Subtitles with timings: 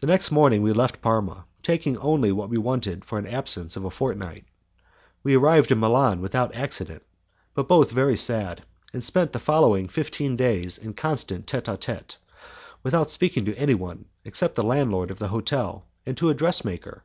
[0.00, 3.84] The next morning, we left Parma, taking only what we wanted for an absence of
[3.84, 4.44] a fortnight.
[5.24, 7.02] We arrived in Milan without accident,
[7.52, 8.60] but both very sad,
[8.92, 12.16] and we spent the following fifteen days in constant tete a tete,
[12.84, 17.02] without speaking to anyone, except the landlord of the hotel and to a dressmaker.